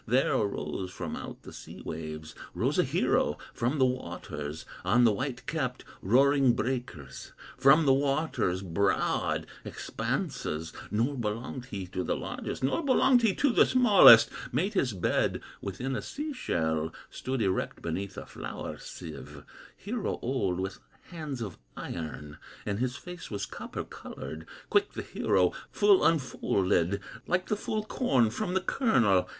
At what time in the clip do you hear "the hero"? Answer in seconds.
24.93-25.53